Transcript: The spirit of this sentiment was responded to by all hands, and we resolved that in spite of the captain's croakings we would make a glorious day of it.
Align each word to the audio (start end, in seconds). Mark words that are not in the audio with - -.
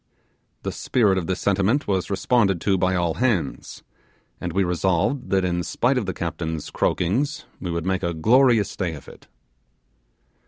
The 0.63 0.71
spirit 0.71 1.19
of 1.19 1.27
this 1.27 1.39
sentiment 1.39 1.87
was 1.87 2.09
responded 2.09 2.59
to 2.61 2.75
by 2.75 2.95
all 2.95 3.13
hands, 3.13 3.83
and 4.39 4.51
we 4.51 4.63
resolved 4.63 5.29
that 5.29 5.45
in 5.45 5.61
spite 5.61 5.95
of 5.99 6.07
the 6.07 6.13
captain's 6.15 6.71
croakings 6.71 7.45
we 7.59 7.69
would 7.69 7.85
make 7.85 8.01
a 8.01 8.15
glorious 8.15 8.75
day 8.75 8.95
of 8.95 9.07
it. 9.07 9.27